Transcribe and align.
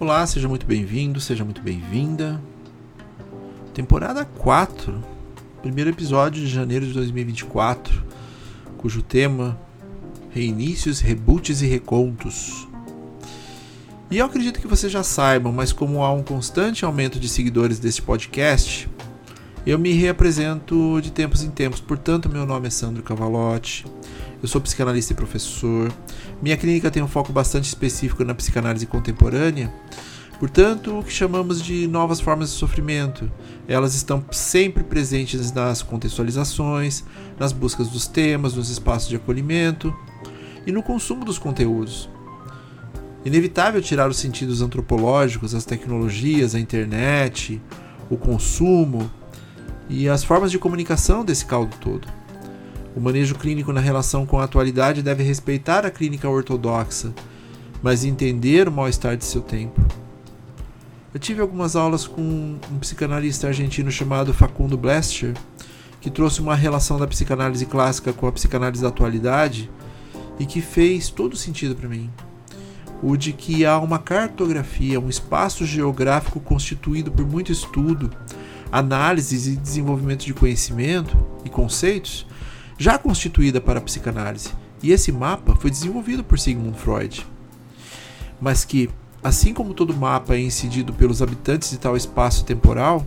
Olá, 0.00 0.24
seja 0.28 0.46
muito 0.46 0.64
bem-vindo, 0.64 1.20
seja 1.20 1.44
muito 1.44 1.60
bem-vinda. 1.60 2.40
Temporada 3.74 4.24
4, 4.24 5.04
primeiro 5.60 5.90
episódio 5.90 6.40
de 6.40 6.46
janeiro 6.46 6.86
de 6.86 6.92
2024, 6.92 8.04
cujo 8.76 9.02
tema 9.02 9.58
Reinícios, 10.30 11.00
Reboots 11.00 11.62
e 11.62 11.66
Recontos. 11.66 12.68
E 14.08 14.18
eu 14.18 14.26
acredito 14.26 14.60
que 14.60 14.68
vocês 14.68 14.92
já 14.92 15.02
saibam, 15.02 15.52
mas 15.52 15.72
como 15.72 16.04
há 16.04 16.12
um 16.12 16.22
constante 16.22 16.84
aumento 16.84 17.18
de 17.18 17.28
seguidores 17.28 17.80
deste 17.80 18.00
podcast, 18.00 18.88
eu 19.66 19.80
me 19.80 19.90
reapresento 19.90 21.00
de 21.02 21.10
tempos 21.10 21.42
em 21.42 21.50
tempos. 21.50 21.80
Portanto, 21.80 22.28
meu 22.28 22.46
nome 22.46 22.68
é 22.68 22.70
Sandro 22.70 23.02
Cavalotti, 23.02 23.84
eu 24.42 24.48
sou 24.48 24.60
psicanalista 24.60 25.12
e 25.12 25.16
professor. 25.16 25.92
Minha 26.40 26.56
clínica 26.56 26.90
tem 26.90 27.02
um 27.02 27.08
foco 27.08 27.32
bastante 27.32 27.64
específico 27.64 28.24
na 28.24 28.34
psicanálise 28.34 28.86
contemporânea. 28.86 29.72
Portanto, 30.38 30.96
o 30.96 31.02
que 31.02 31.12
chamamos 31.12 31.60
de 31.60 31.88
novas 31.88 32.20
formas 32.20 32.50
de 32.50 32.56
sofrimento, 32.56 33.30
elas 33.66 33.94
estão 33.96 34.24
sempre 34.30 34.84
presentes 34.84 35.50
nas 35.50 35.82
contextualizações, 35.82 37.02
nas 37.38 37.52
buscas 37.52 37.88
dos 37.88 38.06
temas, 38.06 38.54
nos 38.54 38.70
espaços 38.70 39.08
de 39.08 39.16
acolhimento 39.16 39.92
e 40.64 40.70
no 40.70 40.82
consumo 40.82 41.24
dos 41.24 41.38
conteúdos. 41.38 42.08
Inevitável 43.24 43.82
tirar 43.82 44.08
os 44.08 44.16
sentidos 44.16 44.62
antropológicos, 44.62 45.56
as 45.56 45.64
tecnologias, 45.64 46.54
a 46.54 46.60
internet, 46.60 47.60
o 48.08 48.16
consumo 48.16 49.10
e 49.88 50.08
as 50.08 50.22
formas 50.22 50.52
de 50.52 50.58
comunicação 50.58 51.24
desse 51.24 51.44
caldo 51.44 51.76
todo. 51.80 52.17
O 52.98 53.00
manejo 53.00 53.36
clínico 53.36 53.72
na 53.72 53.80
relação 53.80 54.26
com 54.26 54.40
a 54.40 54.44
atualidade 54.44 55.04
deve 55.04 55.22
respeitar 55.22 55.86
a 55.86 55.90
clínica 55.90 56.28
ortodoxa, 56.28 57.14
mas 57.80 58.04
entender 58.04 58.66
o 58.66 58.72
mal-estar 58.72 59.16
de 59.16 59.24
seu 59.24 59.40
tempo. 59.40 59.80
Eu 61.14 61.20
tive 61.20 61.40
algumas 61.40 61.76
aulas 61.76 62.08
com 62.08 62.20
um 62.20 62.78
psicanalista 62.80 63.46
argentino 63.46 63.88
chamado 63.88 64.34
Facundo 64.34 64.76
Blester, 64.76 65.32
que 66.00 66.10
trouxe 66.10 66.40
uma 66.40 66.56
relação 66.56 66.98
da 66.98 67.06
psicanálise 67.06 67.66
clássica 67.66 68.12
com 68.12 68.26
a 68.26 68.32
psicanálise 68.32 68.82
da 68.82 68.88
atualidade 68.88 69.70
e 70.36 70.44
que 70.44 70.60
fez 70.60 71.08
todo 71.08 71.36
sentido 71.36 71.76
para 71.76 71.88
mim 71.88 72.10
o 73.00 73.16
de 73.16 73.32
que 73.32 73.64
há 73.64 73.78
uma 73.78 74.00
cartografia, 74.00 74.98
um 74.98 75.08
espaço 75.08 75.64
geográfico 75.64 76.40
constituído 76.40 77.12
por 77.12 77.24
muito 77.24 77.52
estudo, 77.52 78.10
análises 78.72 79.46
e 79.46 79.54
desenvolvimento 79.54 80.24
de 80.24 80.34
conhecimento 80.34 81.16
e 81.44 81.48
conceitos, 81.48 82.26
já 82.78 82.96
constituída 82.96 83.60
para 83.60 83.78
a 83.78 83.82
psicanálise. 83.82 84.52
E 84.82 84.92
esse 84.92 85.12
mapa 85.12 85.56
foi 85.56 85.70
desenvolvido 85.70 86.24
por 86.24 86.38
Sigmund 86.38 86.78
Freud. 86.78 87.26
Mas 88.40 88.64
que, 88.64 88.88
assim 89.22 89.52
como 89.52 89.74
todo 89.74 89.92
mapa 89.92 90.36
é 90.36 90.40
incidido 90.40 90.92
pelos 90.92 91.20
habitantes 91.20 91.70
de 91.70 91.78
tal 91.78 91.96
espaço 91.96 92.44
temporal, 92.44 93.04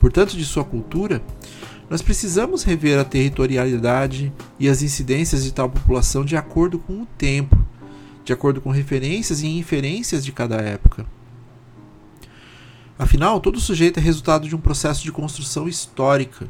portanto 0.00 0.36
de 0.36 0.44
sua 0.44 0.64
cultura, 0.64 1.22
nós 1.88 2.00
precisamos 2.00 2.64
rever 2.64 2.98
a 2.98 3.04
territorialidade 3.04 4.32
e 4.58 4.68
as 4.68 4.82
incidências 4.82 5.44
de 5.44 5.52
tal 5.52 5.68
população 5.68 6.24
de 6.24 6.36
acordo 6.36 6.78
com 6.78 7.02
o 7.02 7.06
tempo 7.06 7.62
de 8.24 8.32
acordo 8.32 8.60
com 8.60 8.70
referências 8.70 9.42
e 9.42 9.46
inferências 9.46 10.24
de 10.24 10.32
cada 10.32 10.56
época. 10.56 11.06
Afinal, 12.98 13.38
todo 13.40 13.60
sujeito 13.60 13.98
é 13.98 14.02
resultado 14.02 14.48
de 14.48 14.56
um 14.56 14.60
processo 14.60 15.02
de 15.02 15.12
construção 15.12 15.68
histórica. 15.68 16.48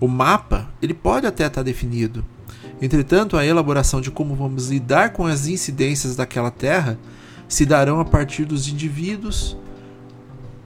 O 0.00 0.08
mapa, 0.08 0.68
ele 0.82 0.94
pode 0.94 1.26
até 1.26 1.46
estar 1.46 1.62
definido. 1.62 2.24
Entretanto, 2.80 3.36
a 3.36 3.46
elaboração 3.46 4.00
de 4.00 4.10
como 4.10 4.34
vamos 4.34 4.68
lidar 4.68 5.12
com 5.12 5.26
as 5.26 5.46
incidências 5.46 6.14
daquela 6.14 6.50
terra 6.50 6.98
se 7.48 7.64
darão 7.64 8.00
a 8.00 8.04
partir 8.04 8.44
dos 8.44 8.68
indivíduos, 8.68 9.56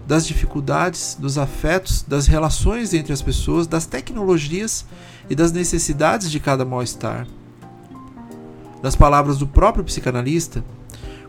das 0.06 0.26
dificuldades, 0.26 1.16
dos 1.18 1.38
afetos, 1.38 2.02
das 2.02 2.26
relações 2.26 2.92
entre 2.92 3.12
as 3.12 3.22
pessoas, 3.22 3.68
das 3.68 3.86
tecnologias 3.86 4.84
e 5.28 5.36
das 5.36 5.52
necessidades 5.52 6.30
de 6.30 6.40
cada 6.40 6.64
mal-estar. 6.64 7.28
Nas 8.82 8.96
palavras 8.96 9.38
do 9.38 9.46
próprio 9.46 9.84
psicanalista, 9.84 10.64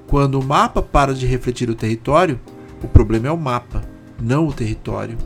quando 0.08 0.40
o 0.40 0.44
mapa 0.44 0.82
para 0.82 1.14
de 1.14 1.28
refletir 1.28 1.70
o 1.70 1.76
território, 1.76 2.40
o 2.82 2.88
problema 2.88 3.28
é 3.28 3.32
o 3.32 3.38
mapa, 3.38 3.84
não 4.20 4.48
o 4.48 4.54
território. 4.54 5.18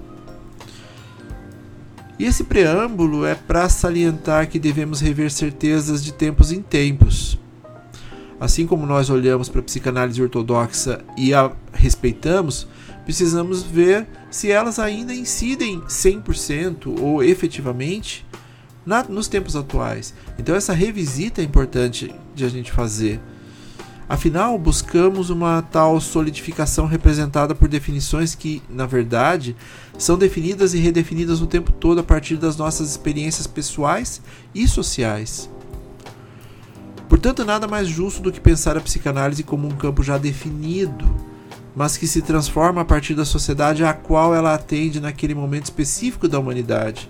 E 2.17 2.25
esse 2.25 2.45
preâmbulo 2.45 3.25
é 3.25 3.35
para 3.35 3.67
salientar 3.67 4.47
que 4.47 4.57
devemos 4.57 5.01
rever 5.01 5.29
certezas 5.29 6.03
de 6.03 6.13
tempos 6.13 6.51
em 6.51 6.61
tempos. 6.61 7.37
Assim 8.39 8.65
como 8.65 8.85
nós 8.85 9.09
olhamos 9.09 9.49
para 9.49 9.59
a 9.59 9.63
psicanálise 9.63 10.21
ortodoxa 10.21 11.03
e 11.17 11.33
a 11.33 11.51
respeitamos, 11.73 12.67
precisamos 13.03 13.63
ver 13.63 14.07
se 14.29 14.51
elas 14.51 14.79
ainda 14.79 15.13
incidem 15.13 15.81
100% 15.81 16.99
ou 17.01 17.23
efetivamente 17.23 18.25
na, 18.85 19.03
nos 19.03 19.27
tempos 19.27 19.55
atuais. 19.55 20.13
Então 20.39 20.55
essa 20.55 20.73
revisita 20.73 21.41
é 21.41 21.43
importante 21.43 22.13
de 22.33 22.45
a 22.45 22.49
gente 22.49 22.71
fazer. 22.71 23.19
Afinal, 24.07 24.57
buscamos 24.59 25.31
uma 25.31 25.63
tal 25.63 25.99
solidificação 25.99 26.85
representada 26.85 27.55
por 27.55 27.67
definições 27.67 28.35
que, 28.35 28.61
na 28.69 28.85
verdade, 28.85 29.55
são 29.97 30.15
definidas 30.15 30.75
e 30.75 30.77
redefinidas 30.77 31.41
o 31.41 31.47
tempo 31.47 31.71
todo 31.71 31.99
a 31.99 32.03
partir 32.03 32.37
das 32.37 32.55
nossas 32.55 32.91
experiências 32.91 33.47
pessoais 33.47 34.21
e 34.53 34.67
sociais. 34.67 35.49
Portanto, 37.09 37.43
nada 37.43 37.67
mais 37.67 37.87
justo 37.87 38.21
do 38.21 38.31
que 38.31 38.39
pensar 38.39 38.77
a 38.77 38.81
psicanálise 38.81 39.43
como 39.43 39.67
um 39.67 39.75
campo 39.75 40.03
já 40.03 40.19
definido, 40.19 41.05
mas 41.75 41.97
que 41.97 42.07
se 42.07 42.21
transforma 42.21 42.81
a 42.81 42.85
partir 42.85 43.15
da 43.15 43.25
sociedade 43.25 43.83
à 43.83 43.93
qual 43.93 44.35
ela 44.35 44.53
atende 44.53 44.99
naquele 44.99 45.33
momento 45.33 45.65
específico 45.65 46.27
da 46.27 46.39
humanidade. 46.39 47.09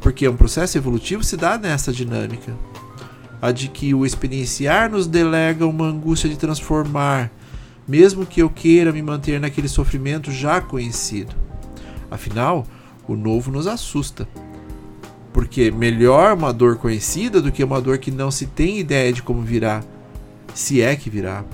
Porque 0.00 0.28
um 0.28 0.36
processo 0.36 0.78
evolutivo 0.78 1.24
se 1.24 1.36
dá 1.36 1.58
nessa 1.58 1.92
dinâmica. 1.92 2.54
A 3.44 3.52
de 3.52 3.68
que 3.68 3.92
o 3.92 4.06
experienciar 4.06 4.90
nos 4.90 5.06
delega 5.06 5.66
uma 5.66 5.84
angústia 5.84 6.30
de 6.30 6.36
transformar, 6.38 7.30
mesmo 7.86 8.24
que 8.24 8.40
eu 8.40 8.48
queira 8.48 8.90
me 8.90 9.02
manter 9.02 9.38
naquele 9.38 9.68
sofrimento 9.68 10.32
já 10.32 10.62
conhecido. 10.62 11.36
Afinal, 12.10 12.66
o 13.06 13.14
novo 13.14 13.50
nos 13.50 13.66
assusta. 13.66 14.26
Porque 15.30 15.70
melhor 15.70 16.32
uma 16.34 16.54
dor 16.54 16.78
conhecida 16.78 17.42
do 17.42 17.52
que 17.52 17.62
uma 17.62 17.82
dor 17.82 17.98
que 17.98 18.10
não 18.10 18.30
se 18.30 18.46
tem 18.46 18.78
ideia 18.78 19.12
de 19.12 19.22
como 19.22 19.42
virá, 19.42 19.84
se 20.54 20.80
é 20.80 20.96
que 20.96 21.10
virá. 21.10 21.44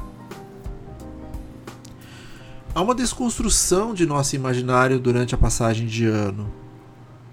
Há 2.73 2.83
uma 2.83 2.95
desconstrução 2.95 3.95
de 3.95 4.07
nosso 4.07 4.37
imaginário 4.37 5.01
durante 5.01 5.35
a 5.35 5.39
passagem 5.39 5.89
de 5.89 6.07
ano 6.07 6.61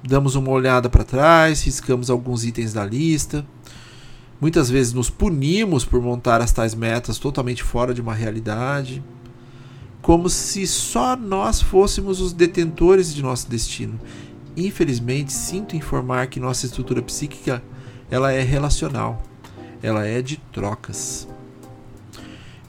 damos 0.07 0.35
uma 0.35 0.51
olhada 0.51 0.89
para 0.89 1.03
trás, 1.03 1.62
riscamos 1.63 2.09
alguns 2.09 2.45
itens 2.45 2.74
da 2.74 2.85
lista. 2.85 3.45
Muitas 4.39 4.69
vezes 4.69 4.93
nos 4.93 5.09
punimos 5.09 5.83
por 5.83 5.99
montar 6.01 6.41
as 6.41 6.51
tais 6.51 6.75
metas 6.75 7.17
totalmente 7.17 7.63
fora 7.63 7.93
de 7.93 8.01
uma 8.01 8.13
realidade, 8.13 9.03
como 10.01 10.29
se 10.29 10.67
só 10.67 11.15
nós 11.15 11.62
fôssemos 11.62 12.21
os 12.21 12.33
detentores 12.33 13.13
de 13.13 13.23
nosso 13.23 13.50
destino. 13.50 14.00
Infelizmente, 14.56 15.33
sinto 15.33 15.75
informar 15.75 16.27
que 16.27 16.39
nossa 16.39 16.65
estrutura 16.65 17.01
psíquica 17.01 17.63
ela 18.09 18.31
é 18.31 18.41
relacional, 18.41 19.21
ela 19.81 20.06
é 20.06 20.21
de 20.21 20.38
trocas. 20.53 21.27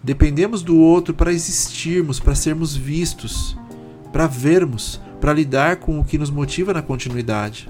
Dependemos 0.02 0.62
do 0.62 0.76
outro 0.76 1.12
para 1.12 1.32
existirmos, 1.32 2.18
para 2.18 2.34
sermos 2.34 2.74
vistos, 2.74 3.56
para 4.10 4.26
vermos, 4.26 5.00
para 5.20 5.34
lidar 5.34 5.76
com 5.76 6.00
o 6.00 6.04
que 6.04 6.16
nos 6.16 6.30
motiva 6.30 6.72
na 6.72 6.80
continuidade. 6.80 7.68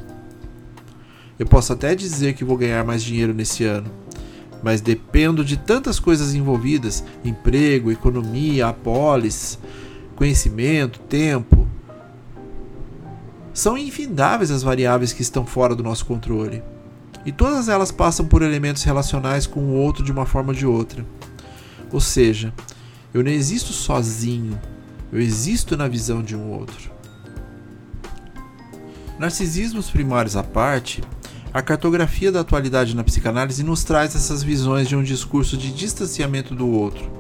Eu 1.39 1.47
posso 1.47 1.73
até 1.73 1.95
dizer 1.95 2.35
que 2.35 2.45
vou 2.45 2.57
ganhar 2.57 2.85
mais 2.85 3.03
dinheiro 3.03 3.33
nesse 3.33 3.65
ano, 3.65 3.91
mas 4.63 4.81
dependo 4.81 5.45
de 5.45 5.57
tantas 5.57 6.01
coisas 6.01 6.35
envolvidas: 6.35 7.05
emprego, 7.25 7.93
economia, 7.93 8.69
apólice, 8.69 9.59
conhecimento, 10.17 10.99
tempo. 11.01 11.69
São 13.55 13.77
infindáveis 13.77 14.51
as 14.51 14.63
variáveis 14.63 15.13
que 15.13 15.23
estão 15.23 15.45
fora 15.45 15.75
do 15.75 15.83
nosso 15.83 16.07
controle. 16.07 16.63
E 17.25 17.33
todas 17.33 17.69
elas 17.69 17.91
passam 17.91 18.27
por 18.27 18.43
elementos 18.43 18.85
relacionais 18.85 19.47
com 19.47 19.61
o 19.61 19.75
outro 19.75 20.05
de 20.05 20.13
uma 20.13 20.25
forma 20.25 20.51
ou 20.51 20.55
de 20.55 20.67
outra. 20.67 21.05
Ou 21.93 22.01
seja, 22.01 22.53
eu 23.13 23.23
não 23.23 23.31
existo 23.31 23.73
sozinho, 23.73 24.59
eu 25.13 25.21
existo 25.21 25.77
na 25.77 25.89
visão 25.89 26.23
de 26.23 26.37
um 26.37 26.51
outro. 26.51 26.91
Narcisismos 29.19 29.91
primários 29.91 30.37
à 30.37 30.45
parte, 30.45 31.03
a 31.53 31.63
cartografia 31.63 32.31
da 32.31 32.41
atualidade 32.41 32.95
na 32.95 33.03
psicanálise 33.03 33.63
nos 33.63 33.83
traz 33.85 34.15
essas 34.15 34.43
visões 34.43 34.89
de 34.89 34.95
um 34.95 35.03
discurso 35.03 35.57
de 35.57 35.73
distanciamento 35.73 36.55
do 36.55 36.69
outro, 36.69 37.11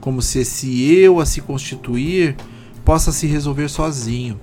como 0.00 0.20
se 0.20 0.40
esse 0.40 0.84
eu 0.92 1.20
a 1.20 1.26
se 1.26 1.40
constituir 1.40 2.36
possa 2.84 3.10
se 3.10 3.26
resolver 3.26 3.68
sozinho. 3.68 4.38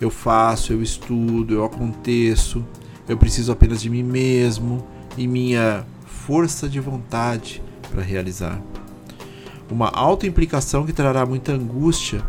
Eu 0.00 0.10
faço, 0.10 0.72
eu 0.72 0.82
estudo, 0.82 1.54
eu 1.54 1.64
aconteço, 1.64 2.64
eu 3.08 3.16
preciso 3.16 3.52
apenas 3.52 3.80
de 3.80 3.88
mim 3.88 4.02
mesmo 4.02 4.86
e 5.16 5.26
minha 5.26 5.84
força 6.06 6.68
de 6.68 6.80
vontade 6.80 7.62
para 7.90 8.02
realizar. 8.02 8.60
uma 9.70 9.88
autoimplicação 9.88 10.84
que 10.84 10.92
trará 10.92 11.24
muita 11.24 11.52
angústia, 11.52 12.22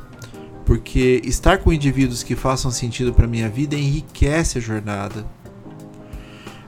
porque 0.65 1.21
estar 1.23 1.57
com 1.57 1.73
indivíduos 1.73 2.21
que 2.21 2.35
façam 2.35 2.69
sentido 2.69 3.13
para 3.13 3.27
minha 3.27 3.49
vida 3.49 3.75
enriquece 3.75 4.59
a 4.59 4.61
jornada. 4.61 5.25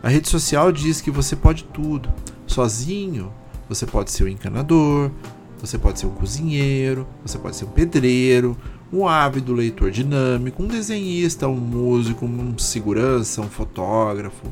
A 0.04 0.10
rede 0.10 0.28
social 0.28 0.70
diz 0.70 1.00
que 1.00 1.10
você 1.10 1.34
pode 1.34 1.64
tudo, 1.64 2.10
sozinho. 2.46 3.32
Você 3.70 3.86
pode 3.86 4.12
ser 4.12 4.26
um 4.26 4.28
encanador, 4.28 5.10
você 5.58 5.78
pode 5.78 5.98
ser 5.98 6.08
um 6.08 6.14
cozinheiro, 6.14 7.08
você 7.26 7.38
pode 7.38 7.56
ser 7.56 7.64
um 7.64 7.70
pedreiro, 7.70 8.58
um 8.92 9.08
ávido 9.08 9.54
leitor 9.54 9.90
dinâmico, 9.90 10.62
um 10.62 10.68
desenhista, 10.68 11.48
um 11.48 11.56
músico, 11.56 12.26
um 12.26 12.58
segurança, 12.58 13.40
um 13.40 13.50
fotógrafo. 13.50 14.52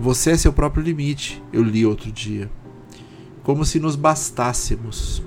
Você 0.00 0.30
é 0.30 0.36
seu 0.38 0.50
próprio 0.50 0.82
limite, 0.82 1.42
eu 1.52 1.62
li 1.62 1.84
outro 1.84 2.10
dia. 2.10 2.50
Como 3.42 3.66
se 3.66 3.78
nos 3.78 3.96
bastássemos. 3.96 5.22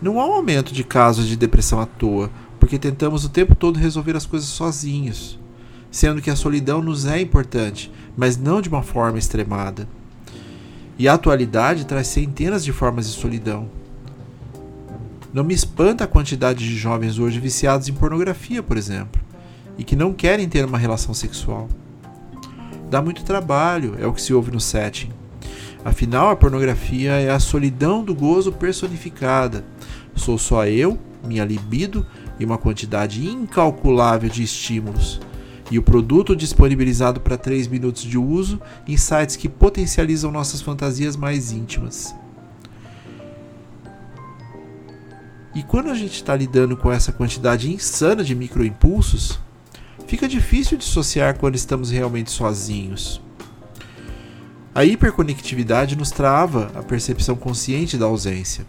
Não 0.00 0.18
há 0.18 0.26
um 0.26 0.32
aumento 0.32 0.72
de 0.72 0.82
casos 0.82 1.26
de 1.26 1.36
depressão 1.36 1.78
à 1.78 1.84
toa, 1.84 2.30
porque 2.58 2.78
tentamos 2.78 3.26
o 3.26 3.28
tempo 3.28 3.54
todo 3.54 3.76
resolver 3.76 4.16
as 4.16 4.24
coisas 4.24 4.48
sozinhos, 4.48 5.37
sendo 5.90 6.20
que 6.20 6.30
a 6.30 6.36
solidão 6.36 6.82
nos 6.82 7.06
é 7.06 7.20
importante, 7.20 7.92
mas 8.16 8.36
não 8.36 8.60
de 8.60 8.68
uma 8.68 8.82
forma 8.82 9.18
extremada. 9.18 9.88
E 10.98 11.06
a 11.08 11.14
atualidade 11.14 11.86
traz 11.86 12.08
centenas 12.08 12.64
de 12.64 12.72
formas 12.72 13.06
de 13.06 13.18
solidão. 13.18 13.70
Não 15.32 15.44
me 15.44 15.54
espanta 15.54 16.04
a 16.04 16.08
quantidade 16.08 16.60
de 16.60 16.76
jovens 16.76 17.18
hoje 17.18 17.38
viciados 17.38 17.88
em 17.88 17.92
pornografia, 17.92 18.62
por 18.62 18.76
exemplo, 18.76 19.20
e 19.76 19.84
que 19.84 19.94
não 19.94 20.12
querem 20.12 20.48
ter 20.48 20.64
uma 20.64 20.78
relação 20.78 21.14
sexual. 21.14 21.68
Dá 22.90 23.02
muito 23.02 23.22
trabalho, 23.22 23.96
é 24.00 24.06
o 24.06 24.12
que 24.12 24.22
se 24.22 24.32
ouve 24.32 24.50
no 24.50 24.60
setting. 24.60 25.12
Afinal, 25.84 26.30
a 26.30 26.36
pornografia 26.36 27.12
é 27.12 27.30
a 27.30 27.38
solidão 27.38 28.02
do 28.02 28.14
gozo 28.14 28.50
personificada. 28.50 29.64
Sou 30.16 30.36
só 30.36 30.66
eu, 30.66 30.98
minha 31.24 31.44
libido 31.44 32.04
e 32.40 32.44
uma 32.44 32.58
quantidade 32.58 33.24
incalculável 33.26 34.28
de 34.28 34.42
estímulos. 34.42 35.20
E 35.70 35.78
o 35.78 35.82
produto 35.82 36.34
disponibilizado 36.34 37.20
para 37.20 37.36
3 37.36 37.66
minutos 37.68 38.02
de 38.02 38.16
uso 38.16 38.60
em 38.86 38.96
sites 38.96 39.36
que 39.36 39.48
potencializam 39.48 40.30
nossas 40.30 40.62
fantasias 40.62 41.16
mais 41.16 41.52
íntimas. 41.52 42.14
E 45.54 45.62
quando 45.62 45.90
a 45.90 45.94
gente 45.94 46.14
está 46.14 46.36
lidando 46.36 46.76
com 46.76 46.92
essa 46.92 47.12
quantidade 47.12 47.70
insana 47.72 48.22
de 48.22 48.34
microimpulsos, 48.34 49.40
fica 50.06 50.28
difícil 50.28 50.78
dissociar 50.78 51.36
quando 51.38 51.56
estamos 51.56 51.90
realmente 51.90 52.30
sozinhos. 52.30 53.20
A 54.74 54.84
hiperconectividade 54.84 55.96
nos 55.96 56.12
trava 56.12 56.70
a 56.74 56.82
percepção 56.82 57.34
consciente 57.34 57.98
da 57.98 58.06
ausência. 58.06 58.64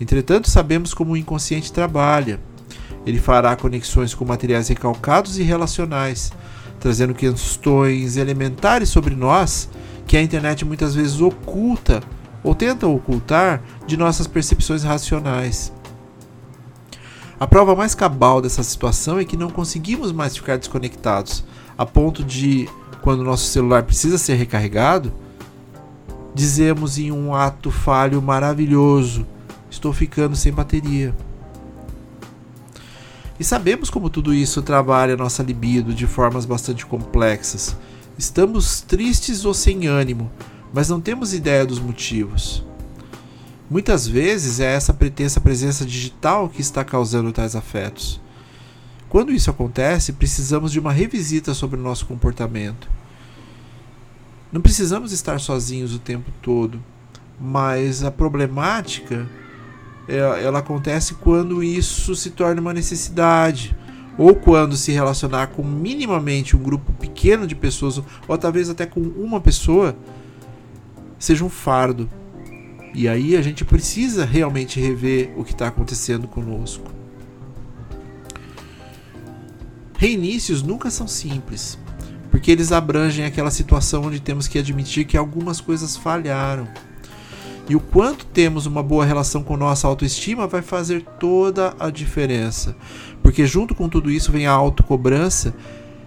Entretanto, 0.00 0.48
sabemos 0.48 0.94
como 0.94 1.12
o 1.12 1.16
inconsciente 1.16 1.72
trabalha. 1.72 2.38
Ele 3.06 3.18
fará 3.18 3.54
conexões 3.56 4.14
com 4.14 4.24
materiais 4.24 4.68
recalcados 4.68 5.38
e 5.38 5.42
relacionais, 5.42 6.32
trazendo 6.78 7.14
questões 7.14 8.16
elementares 8.16 8.88
sobre 8.88 9.14
nós 9.14 9.68
que 10.06 10.16
a 10.16 10.22
internet 10.22 10.64
muitas 10.64 10.94
vezes 10.94 11.20
oculta 11.20 12.02
ou 12.42 12.54
tenta 12.54 12.86
ocultar 12.86 13.62
de 13.86 13.96
nossas 13.96 14.26
percepções 14.26 14.82
racionais. 14.82 15.72
A 17.38 17.46
prova 17.46 17.74
mais 17.74 17.94
cabal 17.94 18.40
dessa 18.40 18.62
situação 18.62 19.18
é 19.18 19.24
que 19.24 19.36
não 19.36 19.50
conseguimos 19.50 20.12
mais 20.12 20.36
ficar 20.36 20.58
desconectados, 20.58 21.44
a 21.76 21.84
ponto 21.84 22.22
de, 22.22 22.68
quando 23.00 23.24
nosso 23.24 23.46
celular 23.46 23.82
precisa 23.82 24.16
ser 24.16 24.34
recarregado, 24.34 25.12
dizemos 26.34 26.98
em 26.98 27.10
um 27.10 27.34
ato 27.34 27.70
falho 27.70 28.22
maravilhoso: 28.22 29.26
Estou 29.70 29.92
ficando 29.92 30.36
sem 30.36 30.52
bateria. 30.52 31.14
E 33.42 33.44
sabemos 33.44 33.90
como 33.90 34.08
tudo 34.08 34.32
isso 34.32 34.62
trabalha 34.62 35.16
nossa 35.16 35.42
libido 35.42 35.92
de 35.92 36.06
formas 36.06 36.44
bastante 36.44 36.86
complexas. 36.86 37.76
Estamos 38.16 38.82
tristes 38.82 39.44
ou 39.44 39.52
sem 39.52 39.88
ânimo, 39.88 40.30
mas 40.72 40.88
não 40.88 41.00
temos 41.00 41.34
ideia 41.34 41.66
dos 41.66 41.80
motivos. 41.80 42.64
Muitas 43.68 44.06
vezes 44.06 44.60
é 44.60 44.72
essa 44.72 44.94
pretensa 44.94 45.40
presença 45.40 45.84
digital 45.84 46.48
que 46.48 46.60
está 46.60 46.84
causando 46.84 47.32
tais 47.32 47.56
afetos. 47.56 48.20
Quando 49.08 49.32
isso 49.32 49.50
acontece, 49.50 50.12
precisamos 50.12 50.70
de 50.70 50.78
uma 50.78 50.92
revisita 50.92 51.52
sobre 51.52 51.80
o 51.80 51.82
nosso 51.82 52.06
comportamento. 52.06 52.88
Não 54.52 54.60
precisamos 54.60 55.10
estar 55.10 55.40
sozinhos 55.40 55.92
o 55.92 55.98
tempo 55.98 56.30
todo, 56.40 56.80
mas 57.40 58.04
a 58.04 58.10
problemática 58.12 59.28
ela 60.08 60.58
acontece 60.58 61.14
quando 61.14 61.62
isso 61.62 62.14
se 62.14 62.30
torna 62.30 62.60
uma 62.60 62.72
necessidade 62.72 63.76
ou 64.18 64.34
quando 64.34 64.76
se 64.76 64.92
relacionar 64.92 65.48
com 65.48 65.62
minimamente 65.62 66.56
um 66.56 66.62
grupo 66.62 66.92
pequeno 66.92 67.46
de 67.46 67.54
pessoas 67.54 68.02
ou 68.28 68.38
talvez 68.38 68.68
até 68.68 68.84
com 68.84 69.00
uma 69.00 69.40
pessoa 69.40 69.96
seja 71.18 71.44
um 71.44 71.48
fardo 71.48 72.08
e 72.94 73.08
aí 73.08 73.36
a 73.36 73.42
gente 73.42 73.64
precisa 73.64 74.24
realmente 74.24 74.78
rever 74.78 75.32
o 75.36 75.44
que 75.44 75.52
está 75.52 75.68
acontecendo 75.68 76.28
conosco. 76.28 76.90
Reinícios 79.96 80.62
nunca 80.62 80.90
são 80.90 81.06
simples, 81.08 81.78
porque 82.30 82.50
eles 82.50 82.70
abrangem 82.70 83.24
aquela 83.24 83.50
situação 83.50 84.02
onde 84.04 84.20
temos 84.20 84.46
que 84.46 84.58
admitir 84.58 85.06
que 85.06 85.16
algumas 85.16 85.60
coisas 85.60 85.96
falharam. 85.96 86.68
E 87.68 87.76
o 87.76 87.80
quanto 87.80 88.26
temos 88.26 88.66
uma 88.66 88.82
boa 88.82 89.04
relação 89.04 89.42
com 89.42 89.56
nossa 89.56 89.86
autoestima 89.86 90.46
vai 90.46 90.62
fazer 90.62 91.04
toda 91.18 91.74
a 91.78 91.90
diferença. 91.90 92.76
Porque 93.22 93.46
junto 93.46 93.74
com 93.74 93.88
tudo 93.88 94.10
isso 94.10 94.32
vem 94.32 94.46
a 94.46 94.52
autocobrança 94.52 95.54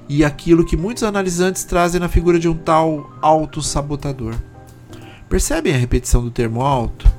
e 0.07 0.23
aquilo 0.23 0.65
que 0.65 0.77
muitos 0.77 1.03
analisantes 1.03 1.63
trazem 1.63 1.99
na 1.99 2.09
figura 2.09 2.37
de 2.37 2.47
um 2.47 2.55
tal 2.55 3.09
autossabotador. 3.21 4.35
Percebem 5.29 5.73
a 5.73 5.77
repetição 5.77 6.21
do 6.21 6.29
termo 6.29 6.61
alto? 6.61 7.09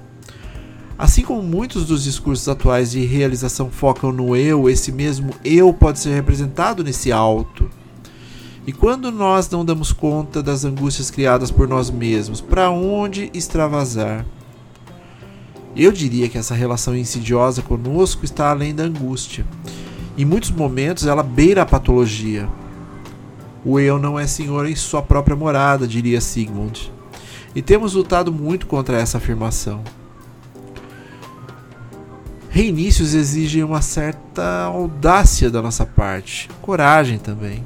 Assim 0.98 1.22
como 1.22 1.42
muitos 1.42 1.86
dos 1.86 2.04
discursos 2.04 2.48
atuais 2.48 2.90
de 2.90 3.04
realização 3.04 3.70
focam 3.70 4.12
no 4.12 4.34
eu, 4.34 4.70
esse 4.70 4.90
mesmo 4.90 5.34
eu 5.44 5.72
pode 5.72 5.98
ser 5.98 6.14
representado 6.14 6.82
nesse 6.82 7.12
alto. 7.12 7.68
E 8.66 8.72
quando 8.72 9.12
nós 9.12 9.48
não 9.48 9.64
damos 9.64 9.92
conta 9.92 10.42
das 10.42 10.64
angústias 10.64 11.10
criadas 11.10 11.50
por 11.50 11.68
nós 11.68 11.90
mesmos, 11.90 12.40
para 12.40 12.70
onde 12.70 13.30
extravasar? 13.32 14.26
Eu 15.76 15.92
diria 15.92 16.28
que 16.28 16.38
essa 16.38 16.54
relação 16.54 16.96
insidiosa 16.96 17.62
conosco 17.62 18.24
está 18.24 18.50
além 18.50 18.74
da 18.74 18.84
angústia. 18.84 19.46
Em 20.18 20.24
muitos 20.24 20.50
momentos 20.50 21.06
ela 21.06 21.22
beira 21.22 21.62
a 21.62 21.66
patologia. 21.66 22.48
O 23.64 23.78
eu 23.78 23.98
não 23.98 24.18
é 24.18 24.26
senhor 24.26 24.66
em 24.66 24.74
sua 24.74 25.02
própria 25.02 25.36
morada, 25.36 25.86
diria 25.86 26.20
Sigmund 26.20 26.96
e 27.56 27.62
temos 27.62 27.94
lutado 27.94 28.30
muito 28.30 28.66
contra 28.66 29.00
essa 29.00 29.16
afirmação. 29.16 29.82
Reinícios 32.50 33.14
exigem 33.14 33.64
uma 33.64 33.80
certa 33.80 34.64
audácia 34.64 35.50
da 35.50 35.62
nossa 35.62 35.86
parte, 35.86 36.50
coragem 36.60 37.18
também. 37.18 37.64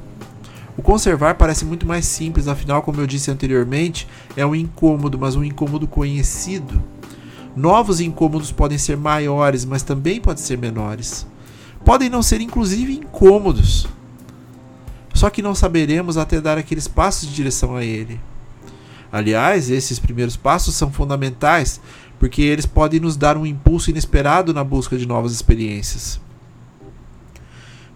O 0.81 0.83
conservar 0.83 1.35
parece 1.35 1.63
muito 1.63 1.85
mais 1.85 2.07
simples, 2.07 2.47
afinal, 2.47 2.81
como 2.81 2.99
eu 2.99 3.05
disse 3.05 3.29
anteriormente, 3.29 4.07
é 4.35 4.43
um 4.43 4.55
incômodo, 4.55 5.15
mas 5.15 5.35
um 5.35 5.43
incômodo 5.43 5.85
conhecido. 5.85 6.81
Novos 7.55 8.01
incômodos 8.01 8.51
podem 8.51 8.79
ser 8.79 8.97
maiores, 8.97 9.63
mas 9.63 9.83
também 9.83 10.19
podem 10.19 10.43
ser 10.43 10.57
menores. 10.57 11.27
Podem 11.85 12.09
não 12.09 12.23
ser, 12.23 12.41
inclusive, 12.41 12.93
incômodos. 12.93 13.87
Só 15.13 15.29
que 15.29 15.43
não 15.43 15.53
saberemos 15.53 16.17
até 16.17 16.41
dar 16.41 16.57
aqueles 16.57 16.87
passos 16.87 17.29
de 17.29 17.35
direção 17.35 17.75
a 17.75 17.85
ele. 17.85 18.19
Aliás, 19.11 19.69
esses 19.69 19.99
primeiros 19.99 20.35
passos 20.35 20.73
são 20.73 20.91
fundamentais 20.91 21.79
porque 22.17 22.41
eles 22.41 22.65
podem 22.65 22.99
nos 22.99 23.15
dar 23.15 23.37
um 23.37 23.45
impulso 23.45 23.91
inesperado 23.91 24.51
na 24.51 24.63
busca 24.63 24.97
de 24.97 25.07
novas 25.07 25.31
experiências. 25.31 26.19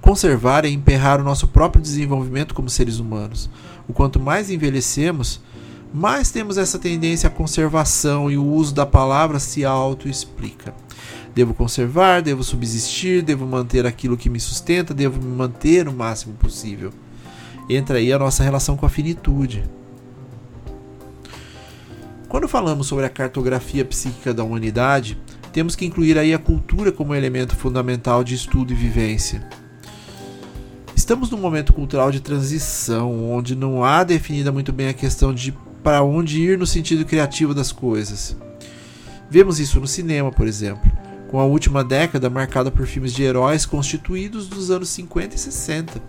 Conservar 0.06 0.66
é 0.66 0.70
emperrar 0.70 1.20
o 1.20 1.24
nosso 1.24 1.48
próprio 1.48 1.82
desenvolvimento 1.82 2.54
como 2.54 2.70
seres 2.70 3.00
humanos. 3.00 3.50
O 3.88 3.92
quanto 3.92 4.20
mais 4.20 4.52
envelhecemos, 4.52 5.42
mais 5.92 6.30
temos 6.30 6.60
essa 6.60 6.78
tendência 6.78 7.26
à 7.26 7.32
conservação 7.32 8.30
e 8.30 8.38
o 8.38 8.46
uso 8.46 8.76
da 8.76 8.86
palavra 8.86 9.40
se 9.40 9.66
auto-explica. 9.66 10.76
Devo 11.34 11.56
conservar, 11.56 12.22
devo 12.22 12.44
subsistir, 12.44 13.24
devo 13.24 13.48
manter 13.48 13.88
aquilo 13.88 14.16
que 14.16 14.30
me 14.30 14.40
sustenta, 14.40 14.94
devo 14.94 15.20
me 15.20 15.36
manter 15.36 15.88
o 15.88 15.94
máximo 15.94 16.36
possível. 16.36 16.94
Entra 17.68 17.98
aí 17.98 18.14
a 18.14 18.20
nossa 18.20 18.44
relação 18.44 18.78
com 18.78 18.86
a 18.86 18.90
finitude. 18.90 19.64
Quando 22.30 22.48
falamos 22.48 22.86
sobre 22.86 23.06
a 23.06 23.10
cartografia 23.10 23.84
psíquica 23.84 24.36
da 24.36 24.44
humanidade, 24.44 25.20
temos 25.52 25.76
que 25.76 25.84
incluir 25.84 26.16
aí 26.20 26.32
a 26.32 26.38
cultura 26.38 26.92
como 26.92 27.16
elemento 27.16 27.56
fundamental 27.56 28.24
de 28.24 28.36
estudo 28.36 28.72
e 28.72 28.76
vivência. 28.76 29.65
Estamos 31.06 31.30
num 31.30 31.38
momento 31.38 31.72
cultural 31.72 32.12
de 32.12 32.20
transição, 32.20 33.32
onde 33.32 33.56
não 33.56 33.84
há 33.84 34.04
definida 34.04 34.52
muito 34.52 34.74
bem 34.74 34.88
a 34.88 34.94
questão 34.94 35.32
de 35.32 35.54
para 35.84 36.02
onde 36.02 36.42
ir 36.42 36.58
no 36.58 36.66
sentido 36.66 37.06
criativo 37.06 37.54
das 37.54 37.72
coisas. 37.72 38.36
Vemos 39.30 39.60
isso 39.60 39.80
no 39.80 39.86
cinema, 39.86 40.32
por 40.32 40.48
exemplo, 40.48 40.92
com 41.30 41.40
a 41.40 41.46
última 41.46 41.84
década 41.84 42.28
marcada 42.28 42.72
por 42.72 42.88
filmes 42.88 43.14
de 43.14 43.22
heróis 43.22 43.68
constituídos 43.68 44.48
dos 44.48 44.72
anos 44.72 44.90
50 44.90 45.36
e 45.36 45.38
60. 45.38 46.02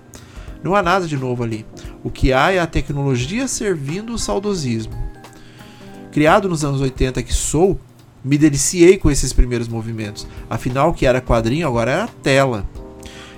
Não 0.65 0.75
há 0.75 0.83
nada 0.83 1.07
de 1.07 1.19
novo 1.19 1.43
ali. 1.43 1.67
O 2.03 2.11
que 2.11 2.33
há 2.33 2.53
é 2.53 2.59
a 2.59 2.67
tecnologia 2.67 3.47
servindo 3.47 4.15
o 4.15 4.19
saudosismo. 4.19 4.95
Criado 6.11 6.49
nos 6.49 6.65
anos 6.65 6.81
80 6.81 7.23
que 7.23 7.35
sou, 7.35 7.79
me 8.25 8.39
deliciei 8.39 8.97
com 8.97 9.11
esses 9.11 9.35
primeiros 9.35 9.69
movimentos. 9.69 10.27
Afinal, 10.49 10.89
o 10.89 10.95
que 10.95 11.05
era 11.05 11.21
quadrinho 11.21 11.69
agora 11.69 11.91
era 11.91 12.09
tela. 12.23 12.67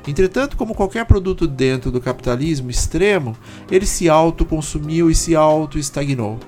Entretanto, 0.07 0.57
como 0.57 0.75
qualquer 0.75 1.05
produto 1.05 1.47
dentro 1.47 1.91
do 1.91 2.01
capitalismo 2.01 2.71
extremo, 2.71 3.37
ele 3.71 3.87
se 3.87 4.09
autoconsumiu 4.09 5.11
e 5.11 5.15
se 5.15 5.37
auto-estagnou. 5.37 6.39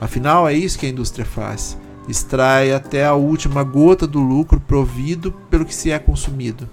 Afinal, 0.00 0.48
é 0.48 0.54
isso 0.54 0.78
que 0.78 0.86
a 0.86 0.88
indústria 0.88 1.24
faz: 1.24 1.78
extrai 2.08 2.72
até 2.72 3.04
a 3.04 3.14
última 3.14 3.62
gota 3.62 4.06
do 4.06 4.20
lucro 4.20 4.60
provido 4.60 5.32
pelo 5.50 5.64
que 5.64 5.74
se 5.74 5.90
é 5.90 5.98
consumido. 5.98 6.68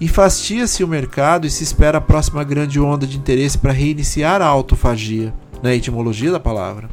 Enfastia-se 0.00 0.82
o 0.82 0.88
mercado 0.88 1.46
e 1.46 1.50
se 1.50 1.62
espera 1.62 1.98
a 1.98 2.00
próxima 2.00 2.42
grande 2.42 2.80
onda 2.80 3.06
de 3.06 3.16
interesse 3.16 3.56
para 3.56 3.72
reiniciar 3.72 4.42
a 4.42 4.46
autofagia, 4.46 5.32
na 5.62 5.72
etimologia 5.72 6.32
da 6.32 6.40
palavra. 6.40 6.88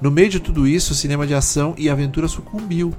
No 0.00 0.10
meio 0.10 0.28
de 0.28 0.38
tudo 0.38 0.66
isso, 0.66 0.92
o 0.92 0.96
cinema 0.96 1.26
de 1.26 1.34
ação 1.34 1.74
e 1.76 1.90
aventura 1.90 2.28
sucumbiu. 2.28 2.94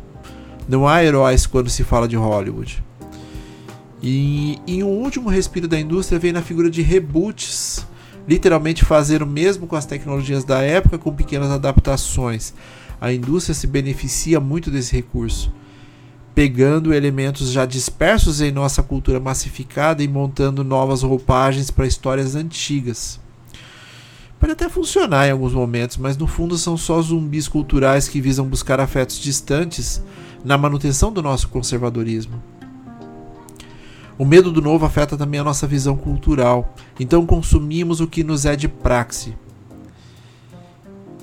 Não 0.67 0.87
há 0.87 1.03
heróis 1.03 1.47
quando 1.47 1.69
se 1.69 1.83
fala 1.83 2.07
de 2.07 2.15
Hollywood. 2.15 2.83
E 4.01 4.59
em 4.65 4.81
um 4.81 4.87
último 4.87 5.29
respiro 5.29 5.67
da 5.67 5.79
indústria 5.79 6.17
vem 6.17 6.31
na 6.31 6.41
figura 6.41 6.71
de 6.71 6.81
reboots, 6.81 7.85
literalmente 8.27 8.83
fazer 8.83 9.21
o 9.21 9.27
mesmo 9.27 9.67
com 9.67 9.75
as 9.75 9.85
tecnologias 9.85 10.43
da 10.43 10.61
época 10.61 10.97
com 10.97 11.13
pequenas 11.13 11.51
adaptações. 11.51 12.53
A 12.99 13.13
indústria 13.13 13.53
se 13.53 13.67
beneficia 13.67 14.39
muito 14.39 14.71
desse 14.71 14.95
recurso, 14.95 15.53
pegando 16.33 16.93
elementos 16.93 17.51
já 17.51 17.65
dispersos 17.65 18.41
em 18.41 18.51
nossa 18.51 18.81
cultura 18.81 19.19
massificada 19.19 20.01
e 20.01 20.07
montando 20.07 20.63
novas 20.63 21.03
roupagens 21.03 21.69
para 21.69 21.85
histórias 21.85 22.35
antigas. 22.35 23.19
Pode 24.39 24.53
até 24.53 24.67
funcionar 24.67 25.27
em 25.27 25.31
alguns 25.31 25.53
momentos, 25.53 25.97
mas 25.97 26.17
no 26.17 26.25
fundo 26.25 26.57
são 26.57 26.75
só 26.75 26.99
zumbis 26.99 27.47
culturais 27.47 28.07
que 28.07 28.19
visam 28.19 28.47
buscar 28.47 28.79
afetos 28.79 29.19
distantes 29.19 30.01
na 30.43 30.57
manutenção 30.57 31.13
do 31.13 31.21
nosso 31.21 31.47
conservadorismo. 31.49 32.50
O 34.21 34.25
medo 34.25 34.51
do 34.51 34.61
novo 34.61 34.85
afeta 34.85 35.17
também 35.17 35.39
a 35.39 35.43
nossa 35.43 35.65
visão 35.65 35.97
cultural, 35.97 36.75
então 36.99 37.25
consumimos 37.25 38.01
o 38.01 38.05
que 38.05 38.23
nos 38.23 38.45
é 38.45 38.55
de 38.55 38.67
praxe. 38.67 39.33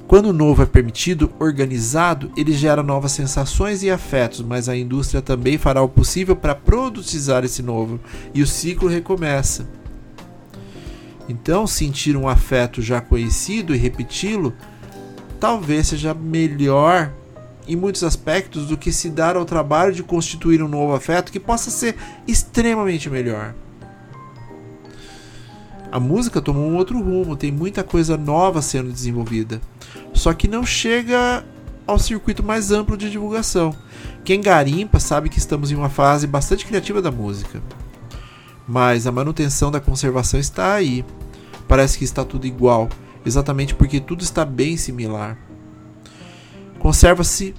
Quando 0.08 0.30
o 0.30 0.32
novo 0.32 0.64
é 0.64 0.66
permitido, 0.66 1.30
organizado, 1.38 2.32
ele 2.36 2.52
gera 2.52 2.82
novas 2.82 3.12
sensações 3.12 3.84
e 3.84 3.88
afetos, 3.88 4.40
mas 4.40 4.68
a 4.68 4.76
indústria 4.76 5.22
também 5.22 5.56
fará 5.56 5.80
o 5.80 5.88
possível 5.88 6.34
para 6.34 6.56
produtizar 6.56 7.44
esse 7.44 7.62
novo 7.62 8.00
e 8.34 8.42
o 8.42 8.46
ciclo 8.48 8.88
recomeça. 8.88 9.68
Então, 11.28 11.68
sentir 11.68 12.16
um 12.16 12.28
afeto 12.28 12.82
já 12.82 13.00
conhecido 13.00 13.72
e 13.72 13.78
repeti-lo 13.78 14.52
talvez 15.38 15.86
seja 15.86 16.12
melhor 16.12 17.12
em 17.68 17.76
muitos 17.76 18.02
aspectos 18.02 18.66
do 18.66 18.78
que 18.78 18.90
se 18.90 19.10
dar 19.10 19.36
ao 19.36 19.44
trabalho 19.44 19.92
de 19.92 20.02
constituir 20.02 20.62
um 20.62 20.68
novo 20.68 20.94
afeto 20.94 21.30
que 21.30 21.38
possa 21.38 21.70
ser 21.70 21.94
extremamente 22.26 23.10
melhor. 23.10 23.54
A 25.92 26.00
música 26.00 26.40
tomou 26.40 26.64
um 26.64 26.76
outro 26.76 26.98
rumo, 27.00 27.36
tem 27.36 27.52
muita 27.52 27.84
coisa 27.84 28.16
nova 28.16 28.62
sendo 28.62 28.90
desenvolvida, 28.90 29.60
só 30.14 30.32
que 30.32 30.48
não 30.48 30.64
chega 30.64 31.44
ao 31.86 31.98
circuito 31.98 32.42
mais 32.42 32.72
amplo 32.72 32.96
de 32.96 33.10
divulgação. 33.10 33.74
Quem 34.24 34.40
garimpa 34.40 34.98
sabe 34.98 35.28
que 35.28 35.38
estamos 35.38 35.70
em 35.70 35.74
uma 35.74 35.88
fase 35.90 36.26
bastante 36.26 36.66
criativa 36.66 37.00
da 37.00 37.10
música. 37.10 37.62
Mas 38.66 39.06
a 39.06 39.12
manutenção 39.12 39.70
da 39.70 39.80
conservação 39.80 40.38
está 40.38 40.74
aí. 40.74 41.04
Parece 41.66 41.96
que 41.96 42.04
está 42.04 42.22
tudo 42.22 42.46
igual, 42.46 42.90
exatamente 43.24 43.74
porque 43.74 44.00
tudo 44.00 44.22
está 44.22 44.44
bem 44.44 44.76
similar 44.76 45.47
conserva-se, 46.88 47.54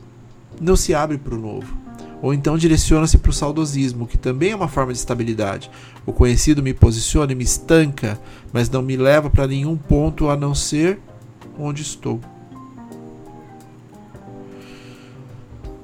não 0.60 0.76
se 0.76 0.96
abre 0.96 1.16
para 1.20 1.36
o 1.36 1.38
novo. 1.38 1.78
Ou 2.20 2.34
então 2.34 2.58
direciona-se 2.58 3.16
para 3.20 3.30
o 3.30 3.34
saudosismo, 3.34 4.08
que 4.08 4.18
também 4.18 4.54
é 4.54 4.56
uma 4.56 4.68
forma 4.68 4.92
de 4.92 4.98
estabilidade. 4.98 5.70
O 6.04 6.12
conhecido 6.12 6.64
me 6.64 6.74
posiciona 6.74 7.32
e 7.32 7.36
me 7.36 7.44
estanca, 7.44 8.20
mas 8.52 8.72
não 8.72 8.82
me 8.82 8.98
leva 8.98 9.30
para 9.30 9.46
nenhum 9.46 9.78
ponto 9.78 10.30
a 10.30 10.36
não 10.36 10.56
ser 10.56 11.00
onde 11.60 11.84
estou. 11.84 12.20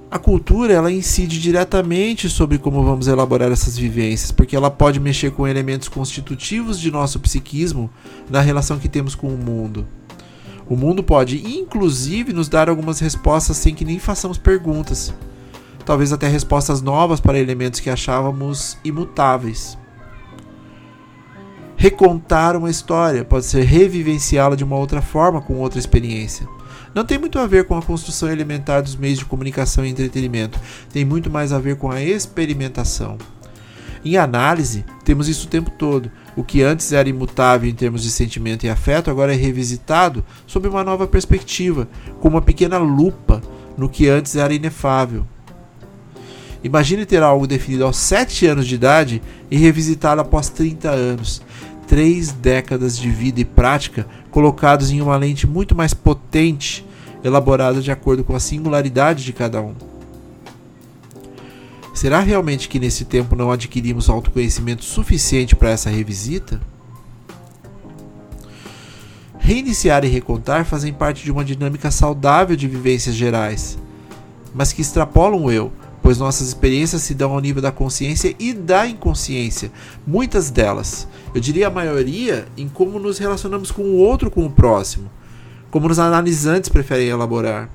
A 0.10 0.18
cultura 0.18 0.74
ela 0.74 0.92
incide 0.92 1.40
diretamente 1.40 2.28
sobre 2.28 2.58
como 2.58 2.84
vamos 2.84 3.08
elaborar 3.08 3.52
essas 3.52 3.78
vivências, 3.78 4.32
porque 4.32 4.56
ela 4.56 4.72
pode 4.72 5.00
mexer 5.00 5.30
com 5.30 5.48
elementos 5.48 5.88
constitutivos 5.88 6.80
de 6.80 6.90
nosso 6.90 7.20
psiquismo 7.20 7.92
na 8.28 8.42
relação 8.42 8.80
que 8.80 8.90
temos 8.90 9.14
com 9.14 9.28
o 9.28 9.38
mundo. 9.38 9.86
O 10.68 10.76
mundo 10.76 11.04
pode, 11.04 11.38
inclusive, 11.46 12.34
nos 12.34 12.50
dar 12.50 12.70
algumas 12.70 13.00
respostas 13.00 13.58
sem 13.58 13.76
que 13.76 13.86
nem 13.86 14.00
façamos 14.00 14.38
perguntas. 14.38 15.14
Talvez 15.86 16.12
até 16.12 16.28
respostas 16.28 16.82
novas 16.82 17.20
para 17.20 17.40
elementos 17.40 17.80
que 17.80 17.90
achávamos 17.90 18.78
imutáveis. 18.84 19.78
Recontar 21.78 22.56
uma 22.56 22.70
história 22.70 23.24
pode 23.24 23.46
ser 23.46 23.64
revivenciá-la 23.64 24.56
de 24.56 24.64
uma 24.64 24.78
outra 24.78 25.02
forma, 25.02 25.42
com 25.42 25.56
outra 25.56 25.78
experiência. 25.78 26.48
Não 26.96 27.06
tem 27.06 27.20
muito 27.20 27.38
a 27.38 27.46
ver 27.46 27.66
com 27.66 27.78
a 27.78 27.82
construção 27.82 28.32
elementar 28.32 28.82
dos 28.82 28.96
meios 28.96 29.20
de 29.20 29.26
comunicação 29.26 29.86
e 29.86 29.90
entretenimento, 29.90 30.60
tem 30.92 31.06
muito 31.06 31.30
mais 31.30 31.52
a 31.52 31.60
ver 31.60 31.76
com 31.76 31.92
a 31.92 32.02
experimentação. 32.02 33.18
Em 34.04 34.18
análise, 34.18 34.86
temos 35.04 35.28
isso 35.28 35.46
o 35.46 35.50
tempo 35.50 35.70
todo. 35.72 36.10
O 36.36 36.44
que 36.44 36.62
antes 36.62 36.92
era 36.92 37.08
imutável 37.08 37.70
em 37.70 37.74
termos 37.74 38.04
de 38.04 38.12
sentimento 38.12 38.66
e 38.66 38.70
afeto 38.70 39.10
agora 39.10 39.34
é 39.34 39.38
revisitado 39.38 40.24
sob 40.46 40.68
uma 40.68 40.84
nova 40.84 41.08
perspectiva, 41.08 41.88
com 42.20 42.28
uma 42.28 42.42
pequena 42.42 42.78
lupa 42.78 43.42
no 43.78 43.88
que 43.88 44.10
antes 44.10 44.36
era 44.36 44.54
inefável. 44.54 45.26
Imagine 46.64 47.06
ter 47.06 47.22
algo 47.22 47.48
definido 47.48 47.86
aos 47.86 47.98
7 47.98 48.48
anos 48.48 48.68
de 48.68 48.76
idade 48.76 49.22
e 49.52 49.58
revisitá-lo 49.58 50.22
após 50.22 50.50
30 50.50 50.90
anos. 50.90 51.42
Três 51.88 52.32
décadas 52.32 52.98
de 52.98 53.10
vida 53.10 53.40
e 53.40 53.46
prática 53.46 54.08
colocados 54.32 54.90
em 54.90 55.00
uma 55.00 55.16
lente 55.16 55.46
muito 55.46 55.76
mais 55.76 55.94
potente, 55.94 56.86
elaborada 57.24 57.80
de 57.82 57.92
acordo 57.92 58.24
com 58.24 58.36
a 58.36 58.40
singularidade 58.40 59.24
de 59.24 59.32
cada 59.32 59.62
um. 59.62 59.95
Será 61.96 62.20
realmente 62.20 62.68
que 62.68 62.78
nesse 62.78 63.06
tempo 63.06 63.38
não 63.38 63.50
adquirimos 63.50 64.10
autoconhecimento 64.10 64.84
suficiente 64.84 65.56
para 65.56 65.70
essa 65.70 65.90
revisita? 65.90 66.60
Reiniciar 69.40 70.04
e 70.04 70.10
recontar 70.10 70.66
fazem 70.66 70.92
parte 70.92 71.24
de 71.24 71.32
uma 71.32 71.46
dinâmica 71.46 71.90
saudável 71.90 72.58
de 72.58 72.68
vivências 72.68 73.16
gerais, 73.16 73.78
mas 74.54 74.74
que 74.74 74.82
extrapolam 74.82 75.46
o 75.46 75.50
eu, 75.50 75.72
pois 76.02 76.18
nossas 76.18 76.50
experiências 76.50 77.02
se 77.02 77.14
dão 77.14 77.32
ao 77.32 77.40
nível 77.40 77.62
da 77.62 77.72
consciência 77.72 78.36
e 78.38 78.54
da 78.54 78.86
inconsciência, 78.86 79.72
muitas 80.06 80.50
delas, 80.50 81.08
eu 81.34 81.40
diria 81.40 81.68
a 81.68 81.72
maioria, 81.72 82.46
em 82.58 82.68
como 82.68 83.00
nos 83.00 83.20
relacionamos 83.20 83.72
com 83.72 83.84
o 83.84 83.98
outro, 84.00 84.30
com 84.30 84.46
o 84.46 84.52
próximo, 84.52 85.10
como 85.72 85.88
os 85.88 85.98
analisantes 85.98 86.70
preferem 86.70 87.08
elaborar. 87.08 87.70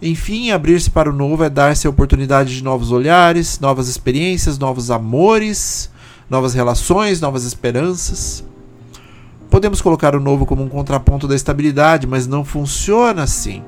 Enfim, 0.00 0.52
abrir-se 0.52 0.90
para 0.90 1.10
o 1.10 1.12
novo 1.12 1.42
é 1.42 1.50
dar-se 1.50 1.86
a 1.86 1.90
oportunidade 1.90 2.54
de 2.54 2.62
novos 2.62 2.92
olhares, 2.92 3.58
novas 3.58 3.88
experiências, 3.88 4.56
novos 4.56 4.92
amores, 4.92 5.90
novas 6.30 6.54
relações, 6.54 7.20
novas 7.20 7.44
esperanças. 7.44 8.44
Podemos 9.50 9.80
colocar 9.80 10.14
o 10.14 10.20
novo 10.20 10.46
como 10.46 10.62
um 10.62 10.68
contraponto 10.68 11.26
da 11.26 11.34
estabilidade, 11.34 12.06
mas 12.06 12.28
não 12.28 12.44
funciona 12.44 13.24
assim. 13.24 13.62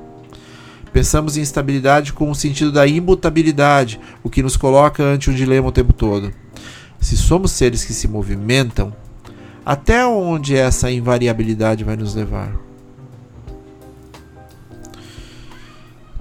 Pensamos 0.93 1.35
em 1.35 1.41
estabilidade 1.41 2.13
com 2.13 2.29
o 2.29 2.35
sentido 2.35 2.71
da 2.71 2.87
imutabilidade, 2.87 3.99
o 4.23 4.29
que 4.29 4.43
nos 4.43 4.55
coloca 4.55 5.03
ante 5.03 5.29
um 5.29 5.33
dilema 5.33 5.67
o 5.67 5.71
tempo 5.71 5.91
todo. 5.91 6.31
Se 6.99 7.17
somos 7.17 7.51
seres 7.51 7.83
que 7.83 7.93
se 7.93 8.07
movimentam, 8.07 8.93
até 9.65 10.05
onde 10.05 10.55
essa 10.55 10.89
invariabilidade 10.91 11.83
vai 11.83 11.97
nos 11.97 12.15
levar? 12.15 12.70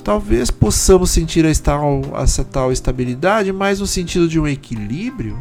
Talvez 0.00 0.50
possamos 0.50 1.10
sentir 1.10 1.44
essa 1.44 2.44
tal 2.44 2.72
estabilidade 2.72 3.52
mais 3.52 3.80
no 3.80 3.86
sentido 3.86 4.28
de 4.28 4.38
um 4.38 4.46
equilíbrio 4.46 5.38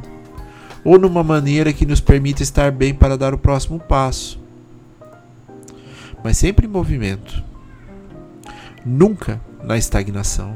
ou 0.84 0.98
numa 0.98 1.24
maneira 1.24 1.74
que 1.74 1.86
nos 1.86 2.00
permita 2.00 2.44
estar 2.44 2.72
bem 2.72 2.94
para 2.94 3.18
dar 3.18 3.34
o 3.34 3.38
próximo 3.38 3.80
passo. 3.80 4.40
Mas 6.24 6.38
sempre 6.38 6.66
em 6.66 6.70
movimento, 6.70 7.44
nunca 8.86 9.42
na 9.64 9.78
estagnação. 9.78 10.56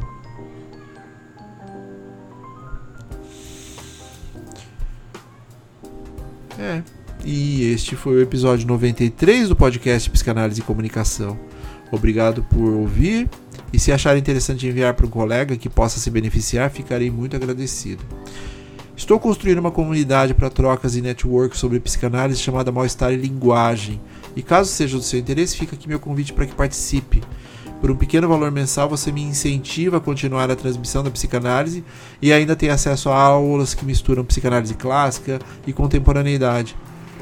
É, 6.60 6.84
e 7.26 7.64
este 7.72 7.96
foi 7.96 8.16
o 8.16 8.22
episódio 8.22 8.68
93 8.68 9.50
do 9.50 9.56
podcast 9.56 10.10
Psicanálise 10.10 10.62
e 10.62 10.64
Comunicação 10.64 11.38
Obrigado 11.94 12.42
por 12.50 12.74
ouvir 12.74 13.30
e 13.74 13.80
se 13.80 13.92
achar 13.92 14.16
interessante 14.16 14.68
enviar 14.68 14.94
para 14.94 15.08
um 15.08 15.10
colega 15.10 15.58
que 15.58 15.68
possa 15.68 16.00
se 16.00 16.12
beneficiar, 16.12 16.70
ficarei 16.70 17.10
muito 17.10 17.36
agradecido. 17.36 18.04
Estou 18.96 19.20
construindo 19.20 19.58
uma 19.58 19.72
comunidade 19.72 20.36
para 20.36 20.52
trocas 20.52 20.96
e 20.96 21.02
network 21.02 21.58
sobre 21.58 21.80
psicanálise 21.80 22.40
chamada 22.40 22.72
Mal-Estar 22.72 23.12
e 23.12 23.16
Linguagem. 23.16 24.00
E 24.36 24.44
caso 24.44 24.70
seja 24.70 24.96
do 24.96 25.04
seu 25.04 25.20
interesse, 25.20 25.58
fica 25.58 25.76
aqui 25.76 25.88
meu 25.88 26.00
convite 26.00 26.32
para 26.32 26.46
que 26.46 26.54
participe. 26.54 27.24
Por 27.82 27.90
um 27.90 27.96
pequeno 27.96 28.30
valor 28.30 28.52
mensal, 28.52 28.88
você 28.88 29.12
me 29.12 29.22
incentiva 29.24 29.98
a 29.98 30.00
continuar 30.00 30.50
a 30.50 30.56
transmissão 30.56 31.04
da 31.04 31.10
psicanálise 31.10 31.84
e 32.22 32.32
ainda 32.32 32.56
tem 32.56 32.70
acesso 32.70 33.10
a 33.10 33.20
aulas 33.20 33.74
que 33.74 33.84
misturam 33.84 34.24
psicanálise 34.24 34.76
clássica 34.76 35.40
e 35.66 35.74
contemporaneidade, 35.74 36.78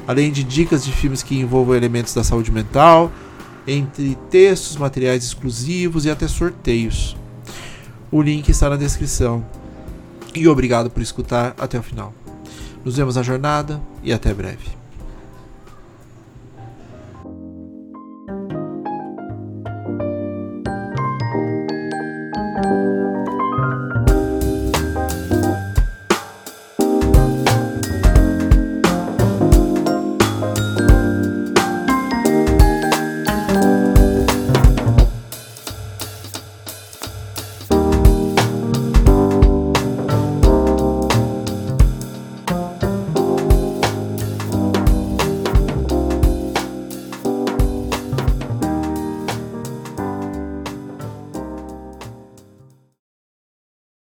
além 0.06 0.30
de 0.30 0.44
dicas 0.44 0.84
de 0.84 0.92
filmes 0.92 1.22
que 1.22 1.36
envolvam 1.36 1.74
elementos 1.74 2.12
da 2.14 2.22
saúde 2.22 2.52
mental, 2.52 3.10
entre 3.66 4.16
textos, 4.30 4.76
materiais 4.76 5.24
exclusivos 5.24 6.04
e 6.04 6.10
até 6.10 6.26
sorteios. 6.26 7.16
O 8.10 8.20
link 8.20 8.48
está 8.48 8.68
na 8.68 8.76
descrição. 8.76 9.44
E 10.34 10.48
obrigado 10.48 10.90
por 10.90 11.02
escutar 11.02 11.54
até 11.58 11.78
o 11.78 11.82
final. 11.82 12.12
Nos 12.84 12.96
vemos 12.96 13.16
na 13.16 13.22
jornada 13.22 13.80
e 14.02 14.12
até 14.12 14.34
breve. 14.34 14.81